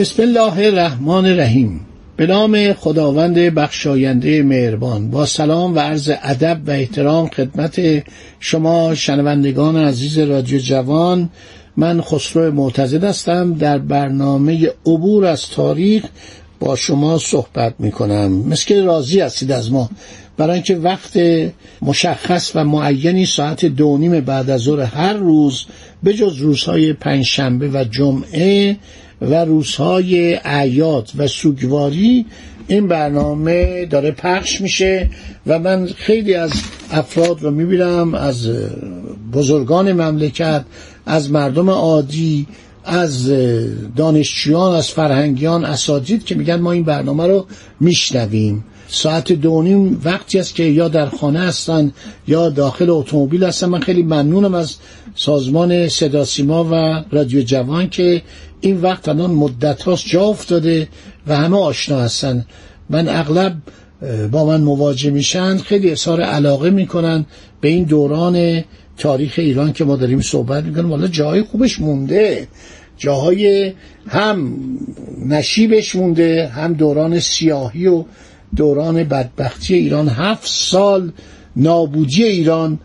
[0.00, 1.80] بسم الله الرحمن الرحیم.
[2.16, 5.10] به نام خداوند بخشاینده مهربان.
[5.10, 7.80] با سلام و عرض ادب و احترام خدمت
[8.40, 11.30] شما شنوندگان عزیز رادیو جوان.
[11.76, 13.54] من خسرو معتزد هستم.
[13.54, 16.04] در برنامه عبور از تاریخ
[16.60, 19.90] با شما صحبت می کنم مثل راضی هستید از ما.
[20.36, 21.18] برای اینکه وقت
[21.82, 25.64] مشخص و معینی ساعت دو نیم بعد از ظهر هر روز
[26.02, 28.76] به جز روزهای پنجشنبه و جمعه
[29.22, 32.26] و روزهای اعیاد و سوگواری
[32.68, 35.10] این برنامه داره پخش میشه
[35.46, 36.52] و من خیلی از
[36.90, 38.48] افراد رو می‌بینم از
[39.32, 40.64] بزرگان مملکت
[41.06, 42.46] از مردم عادی
[42.84, 43.32] از
[43.96, 47.46] دانشجویان از فرهنگیان اساتید که میگن ما این برنامه رو
[47.80, 48.64] میشنویم.
[48.88, 51.92] ساعت دونیم وقتی است که یا در خانه هستن
[52.28, 53.66] یا داخل اتومبیل هستن.
[53.66, 54.76] من خیلی ممنونم از
[55.14, 58.22] سازمان صدا سیما و رادیو جوان که
[58.60, 60.88] این وقت الان مدت هاست جا افتاده
[61.26, 62.46] و همه آشنا هستن.
[62.90, 63.56] من اغلب
[64.30, 67.26] با من مواجه میشن خیلی اظهار علاقه می‌کنن
[67.60, 68.64] به این دوران
[68.98, 70.90] تاریخ ایران که ما داریم صحبت می‌کنیم.
[70.90, 72.48] والا جای خوبش مونده.
[72.96, 73.72] جاهای
[74.08, 74.58] هم
[75.26, 78.04] نشیبش مونده هم دوران سیاهی و
[78.56, 80.08] دوران بدبختی ایران.
[80.08, 81.12] هفت سال
[81.56, 82.78] نابودی ایران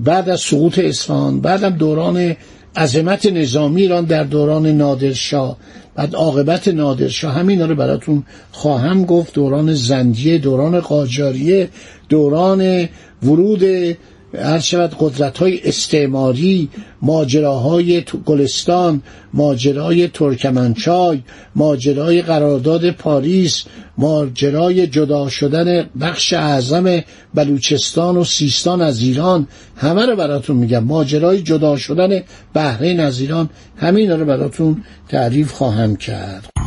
[0.00, 2.36] بعد از سقوط اصفهان بعدم دوران
[2.76, 5.56] عظمت نظامی ایران در دوران نادرشاه
[5.94, 8.22] بعد عاقبت نادرشاه همینا رو براتون
[8.52, 9.34] خواهم گفت.
[9.34, 11.68] دوران زندیه دوران قاجاریه
[12.08, 12.88] دوران
[13.22, 13.96] ورود
[14.38, 16.68] هر شود قدرت های استعماری
[17.02, 19.02] ماجراهای گلستان
[19.34, 21.22] ماجرای ترکمنچای
[21.56, 23.64] ماجرای قرارداد پاریس
[23.98, 27.00] ماجرای جدا شدن بخش اعظم
[27.34, 30.84] بلوچستان و سیستان از ایران همه رو براتون میگم.
[30.84, 32.22] ماجرای جدا شدن
[32.54, 36.59] بحرین از ایران همین رو براتون تعریف خواهم کرد.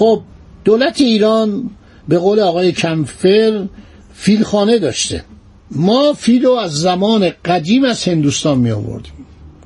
[0.00, 0.22] خب
[0.64, 1.70] دولت ایران
[2.08, 3.66] به قول آقای کمفر
[4.14, 5.24] فیلخانه داشته.
[5.70, 9.12] ما فیل رو از زمان قدیم از هندوستان می آوردیم.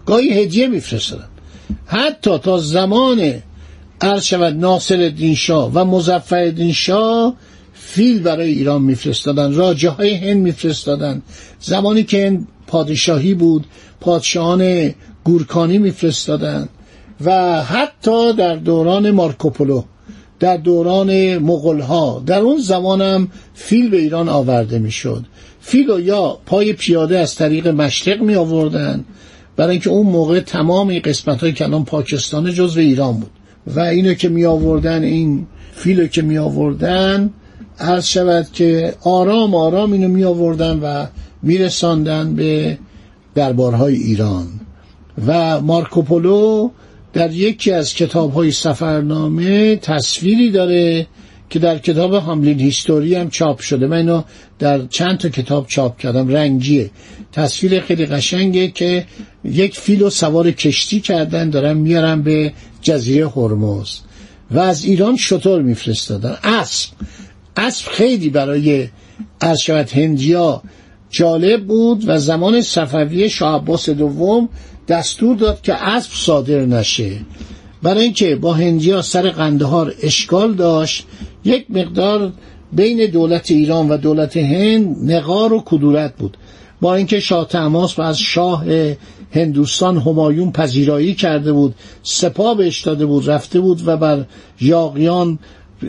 [0.06, 1.28] گاهی هدیه میفرستادن
[1.86, 3.34] حتی تا زمان
[4.00, 7.34] عرض شود ناصر الدین شاه و مظفر الدین شاه
[7.74, 11.22] فیل برای ایران میفرستادن راجه های هند میفرستادن
[11.60, 13.64] زمانی که هند پادشاهی بود
[14.00, 14.94] پادشاهان
[15.24, 16.68] گورکانی میفرستادن
[17.24, 19.82] و حتی در دوران مارکوپولو
[20.44, 25.24] در دوران مغول ها در اون زمانم فیل به ایران آورده می‌شد.
[25.60, 29.04] فیل و یا پای پیاده از طریق مشرق می آوردن
[29.56, 33.30] برای اینکه اون موقع تمام این قسمت های که الان پاکستان جزو ایران بود.
[33.66, 37.30] و اینو که می آوردن این فیلو که می آوردن
[37.78, 41.06] عرض شود که آرام آرام اینو می آوردن و
[41.42, 42.78] می رساندن به
[43.34, 44.46] دربارهای ایران.
[45.26, 46.70] و مارکوپولو
[47.14, 51.06] در یکی از کتاب های سفرنامه تصویری داره
[51.50, 53.86] که در کتاب هاملین هیستوری هم چاپ شده.
[53.86, 54.22] من اینو
[54.58, 56.28] در چند تا کتاب چاپ کردم.
[56.28, 56.90] رنگیه.
[57.32, 59.06] تصویر خیلی قشنگه که
[59.44, 62.52] یک فیل و سوار کشتی کردن دارن میارن به
[62.82, 63.98] جزیره هرمز.
[64.50, 66.36] و از ایران شطور میفرستادن.
[66.44, 66.90] اسب.
[67.56, 68.88] اسب خیلی برای
[69.40, 70.62] ارشد هندیا
[71.10, 74.48] جالب بود و زمان صفوی شاه عباس دوم
[74.88, 77.10] دستور داد که اسب صادر نشه.
[77.82, 81.06] برای اینکه با هندیا سر قندهار اشکال داشت
[81.44, 82.32] یک مقدار
[82.72, 86.36] بین دولت ایران و دولت هند نقار و کدورت بود.
[86.80, 88.64] با اینکه شاه تماس و از شاه
[89.32, 94.24] هندوستان همایون پذیرایی کرده بود سپاه بهش داده بود رفته بود و بر
[94.60, 95.38] یاقیان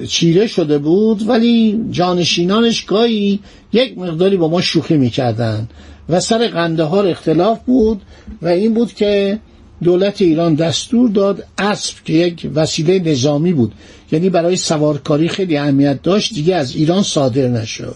[0.08, 3.40] چیره شده بود ولی جانشینانش گاهی
[3.74, 5.68] یک مقداری با ما شوخی می‌کردن
[6.10, 8.02] و سر قندهار اختلاف بود
[8.42, 9.40] و این بود که
[9.84, 13.72] دولت ایران دستور داد اسب که یک وسیله نظامی بود.
[14.12, 17.96] یعنی برای سوارکاری خیلی اهمیت داشت دیگه از ایران صادر نشد.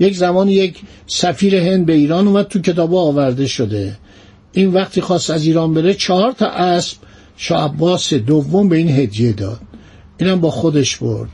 [0.00, 3.96] یک زمان یک سفیر هند به ایران اومد تو کتاب آورده شده.
[4.52, 6.96] این وقتی خواست از ایران بره چهار تا اسب
[7.36, 9.60] شاه عباس دوم به این هدیه داد.
[10.18, 11.28] اینم با خودش برد.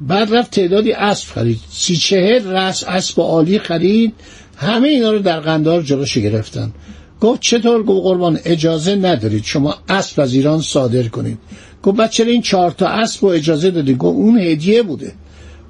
[0.00, 1.60] بعد رفت تعدادی اسب خرید.
[1.70, 4.14] سی چهل رس اسب عالی خرید.
[4.56, 6.72] همه اینا رو در قندار جلوش گرفتن.
[7.20, 11.38] گفت چطور گفت قربان اجازه ندارید شما اسب از ایران صادر کنید.
[11.82, 15.12] گفت چرا این چهار تا اسب رو اجازه دادید؟ گفت اون هدیه بوده.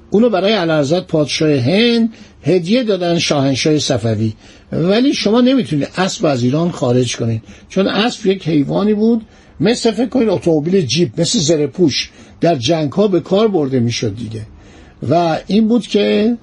[0.09, 2.09] اونو برای علازت پادشاه هند
[2.43, 4.33] هدیه دادن شاهنشاه صفوی.
[4.71, 7.41] ولی شما نمی‌تونید اسب از ایران خارج کنید.
[7.69, 9.21] چون اسب یک حیوانی بود
[9.59, 12.09] مثل فکر کنید اتومبیل جیپ مثل زرپوش
[12.43, 14.41] در جنگ ها به کار برده می‌شد دیگه.
[15.09, 16.37] و این بود که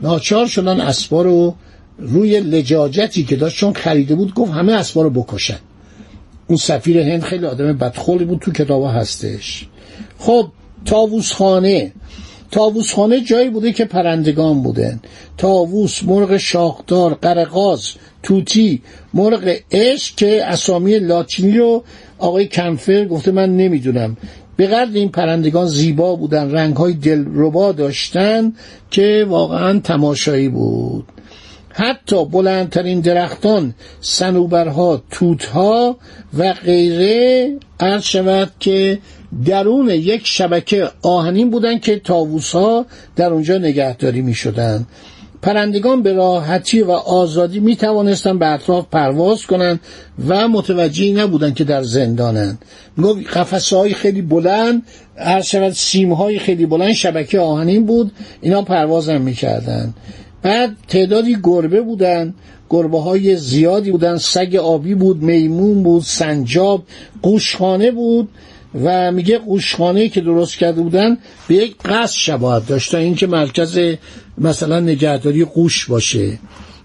[0.00, 1.54] ناچار شدن اسبا رو
[1.98, 5.58] روی لجاجتی که داشت چون خریده بود گفت همه اسبا رو بکشن.
[6.46, 9.66] اون سفیر هند خیلی آدم بدخولی بود تو کتابا هستش.
[10.18, 10.48] خب
[10.84, 11.32] تاووس
[12.92, 15.00] خانه جایی بوده که پرندگان بودن.
[15.38, 17.88] تاووس مرغ شاخدار قرقاز
[18.22, 18.82] توتی
[19.14, 21.84] مرغ عشق که اسامی لاتینی رو
[22.18, 24.16] آقای کنفر گفته من نمی‌دونم.
[24.62, 28.52] به قدر این پرندگان زیبا بودن رنگ های دلربا داشتن
[28.90, 31.04] که واقعا تماشایی بود
[31.68, 35.96] حتی بلندترین درختان سنوبرها توتها
[36.38, 38.98] و غیره عرض شود که
[39.44, 42.86] درون یک شبکه آهنین بودن که تاووس ها
[43.16, 44.86] در اونجا نگهداری می شدن.
[45.42, 49.80] پرندگان به راحتی و آزادی می توانستن به اطراف پرواز کنند
[50.28, 52.58] و متوجهی نبودن که در زندانند.
[53.02, 54.82] گفت قفسه های خیلی بلند
[55.16, 58.12] هر شود سیم های خیلی بلند شبکه آهنین بود.
[58.40, 59.94] اینا پرواز هم می‌کردن
[60.42, 62.34] بعد تعدادی گربه بودن
[62.70, 66.82] گربه های زیادی بودن سگ آبی بود میمون بود سنجاب
[67.22, 68.28] قوشخانه بود.
[68.74, 73.80] و میگه قوشخانه که درست کرده بودن به یک قصد شباهت داشت تا اینکه مرکز
[74.38, 76.38] مثلا نگهداری قوش باشه.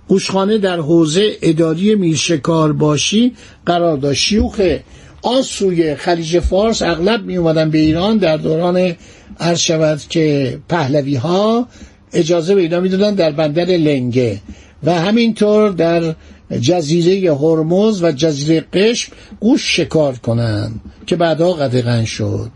[0.07, 3.33] قوشخانه در حوزه اداری میرشکار باشی
[3.65, 4.23] قرار داشت.
[4.23, 4.83] شیوخه
[5.21, 8.95] آن سوی خلیج فارس اغلب می اومدن به ایران در دوران
[9.39, 11.67] عرض شود که پهلوی ها
[12.13, 14.41] اجازه پیدا می‌دادن در بندر لنگه
[14.83, 16.15] و همینطور در
[16.51, 22.51] جزیره هرمز و جزیره قشم گوش شکار کنند که بعدا قدغن شد.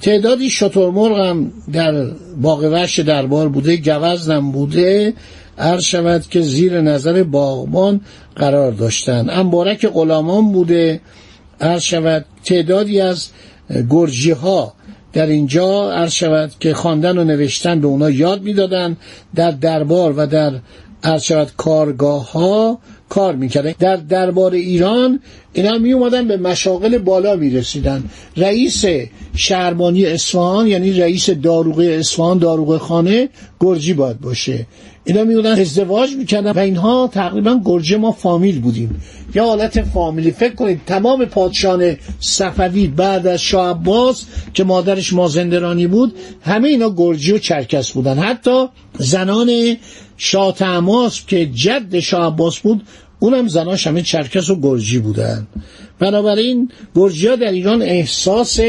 [0.00, 2.06] تعدادی شترمرغ هم در
[2.40, 5.14] باغ وحش دربار بوده گوزنم بوده.
[5.58, 8.00] عرض شود که زیر نظر باغبان
[8.36, 9.30] قرار داشتن.
[9.30, 11.00] انبارک غلامان بوده.
[11.60, 13.28] عرض شود تعدادی از
[13.90, 14.74] گرجی ها
[15.12, 18.96] در اینجا عرض شود که خواندن و نوشتن به اونا یاد می‌دادن.
[19.34, 20.52] در دربار و در
[21.04, 22.78] عرض شود کارگاه ها
[23.14, 23.74] کار می‌کردن.
[23.78, 25.20] در دربار ایران
[25.52, 28.04] اینا می اومدن به مشاغل بالا می رسیدن
[28.36, 28.84] رئیس
[29.36, 33.28] شهربانی اصفهان یعنی رئیس داروغه اصفهان داروغه خانه
[33.60, 34.66] گرجی باید باشه.
[35.04, 39.02] اینا می ازدواج می‌کردن و اینها تقریبا گرجه ما فامیل بودیم.
[39.34, 40.30] یا حالت فامیلی.
[40.30, 44.24] فکر کنید تمام پادشان صفوی بعد از شاه عباس
[44.54, 48.18] که مادرش مازندرانی بود همه اینا گرجی و چرکس بودن.
[48.18, 48.66] حتی
[48.98, 49.76] زنان
[50.16, 50.54] شاه
[51.26, 52.82] که جد شاه عباس بود
[53.24, 55.46] اونم زناش همه چرکس و گرجی بودن.
[55.98, 58.60] بنابراین گرجی ها در ایران احساس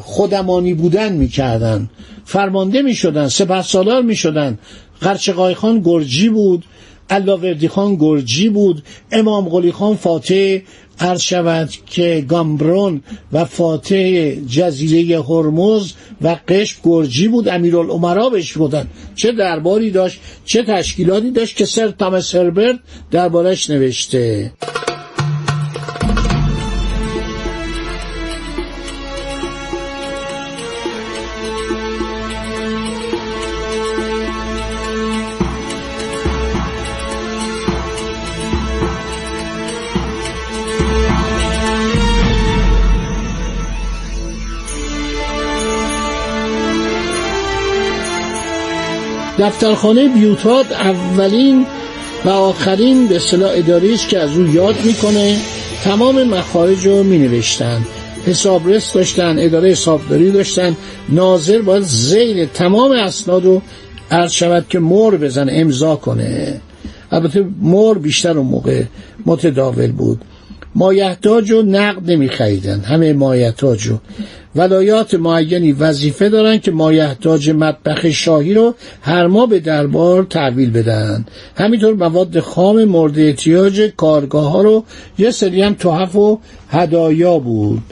[0.00, 1.90] خودمانی بودن می‌کردن.
[2.24, 4.58] فرمانده می‌شدن سپه سالار می‌شدن.
[5.00, 6.64] قرچقای خان گرجی بود
[7.10, 10.58] علاوردی خان گرجی بود امام قلی خان فاتح
[11.00, 18.86] عرض شود که گامبرون و فاتح جزیره هرمز و قشم گرجی بود امیرالعمرا بهش بودن.
[19.14, 22.78] چه درباری داشت چه تشکیلاتی داشت که سر تامس هربرت
[23.10, 24.52] دربارش نوشته.
[49.38, 51.66] دفترخانه بیوتات اولین
[52.24, 55.36] و آخرین به اصطلاح اداری که از او یاد می‌کنه.
[55.84, 57.84] تمام مخارج رو می نوشتن
[58.26, 60.76] حسابرس داشتن اداره حسابداری داشتن.
[61.08, 63.62] ناظر باید زیر تمام اسناد رو
[64.10, 66.60] عرض شود که مور بزن امضا کنه.
[67.12, 68.82] البته مور بیشتر اون موقع
[69.26, 70.20] متداول بود.
[70.74, 73.98] مایحتاج و نقد نمی خریدن همه مایحتاج رو.
[74.56, 81.24] ولایات معینی وظیفه دارن که مایحتاج مطبخ شاهی رو هر ماه به دربار تحویل بدن.
[81.56, 84.84] همینطور مواد خام مورد احتیاج کارگاه ها رو
[85.18, 86.38] یه سری هم تحف و
[86.68, 87.82] هدایا بود.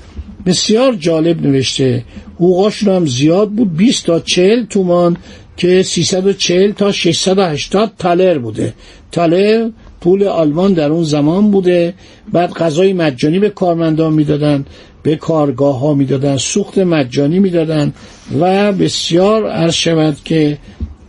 [0.47, 2.05] بسیار جالب نوشته.
[2.35, 3.77] حقوقاشون هم زیاد بود.
[3.77, 5.17] 20 تا 40 تومان
[5.57, 8.75] که 340 تا 680 تالر بوده.
[9.13, 9.71] تالر
[10.03, 11.95] پول آلمان در اون زمان بوده.
[12.33, 14.65] بعد غذای مجانی به کارمندان می‌دادن
[15.03, 17.93] به کارگاه ها می‌دادن سوخت مجانی می‌دادن
[18.41, 20.59] و بسیار عرض شود که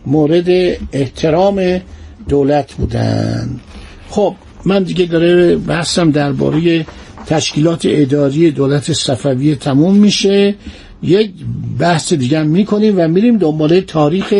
[0.06, 0.48] مورد
[0.92, 1.80] احترام
[2.28, 3.60] دولت بودن.
[4.10, 4.34] خب
[4.64, 6.86] من دیگه داره بحثم درباره
[7.26, 10.54] تشکیلات اداری دولت صفوی تموم میشه.
[11.04, 11.30] یک
[11.78, 14.34] بحث دیگه می‌کنیم و میریم دنباله تاریخ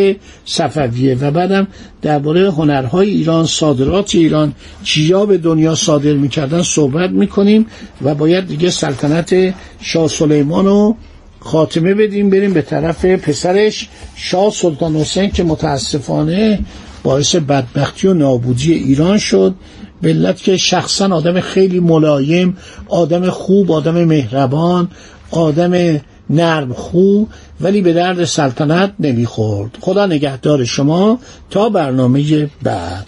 [0.45, 1.67] صفویه و بعدم
[2.01, 4.53] درباره هنرهای ایران صادرات ایران
[4.83, 7.65] چیا به دنیا صادر می‌کردن صحبت می‌کنیم
[8.01, 10.95] و باید دیگه سلطنت شاه سلیمان رو
[11.39, 16.59] خاتمه بدیم بریم به طرف پسرش شاه سلطان حسین که متاسفانه
[17.03, 19.55] باعث بدبختی و نابودی ایران شد.
[20.03, 22.57] ملت که شخصا آدم خیلی ملایم
[22.87, 24.89] آدم خوب آدم مهربان
[25.31, 27.29] آدم نرم خوب
[27.61, 29.77] ولی به درد سلطنت نمی‌خورد.
[29.81, 33.05] خدا نگهدار شما تا برنامه بعد.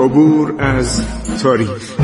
[0.00, 1.02] عبور از
[1.42, 2.03] تاریخ.